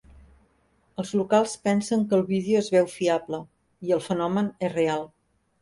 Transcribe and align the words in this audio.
Els 1.01 1.11
locals 1.19 1.53
pensen 1.67 2.07
que 2.13 2.17
el 2.21 2.25
vídeo 2.31 2.63
es 2.63 2.71
veu 2.79 2.89
fiable, 2.97 3.43
i 3.89 3.97
el 3.99 4.03
fenomen 4.09 4.53
és 4.69 4.77
real. 4.79 5.11